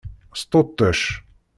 Sṭuṭec. 0.41 1.01